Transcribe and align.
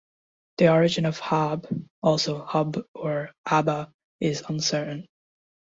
The 0.57 0.69
origin 0.69 1.05
of 1.05 1.19
Haab 1.19 1.87
(also 2.01 2.43
Hab 2.43 2.83
or 2.95 3.29
Abba) 3.45 3.93
is 4.19 4.41
uncertain. 4.49 5.05